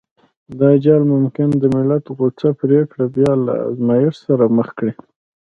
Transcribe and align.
دا 0.59 0.69
جال 0.83 1.03
ممکن 1.13 1.49
د 1.61 1.63
ملت 1.75 2.05
غوڅه 2.17 2.49
پرېکړه 2.61 3.05
بيا 3.15 3.31
له 3.45 3.53
ازمایښت 3.69 4.19
سره 4.27 4.45
مخ 4.57 4.67
کړي. 4.77 4.91